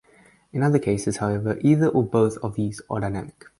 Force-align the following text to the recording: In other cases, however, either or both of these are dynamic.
In 0.51 0.63
other 0.63 0.79
cases, 0.79 1.17
however, 1.17 1.59
either 1.61 1.87
or 1.89 2.01
both 2.03 2.35
of 2.39 2.55
these 2.55 2.81
are 2.89 2.99
dynamic. 2.99 3.45